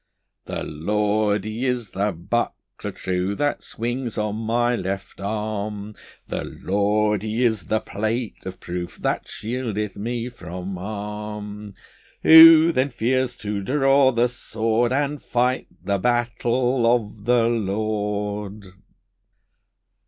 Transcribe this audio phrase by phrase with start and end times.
[0.45, 5.93] The Lord He is the buckler true That swings on my left arm;
[6.27, 11.75] The Lord He is the plate of proof That shieldeth me from harm.
[12.23, 18.65] Who then fears to draw the sword, And fight the battle of the Lord?